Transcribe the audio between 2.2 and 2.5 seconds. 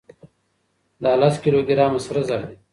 زر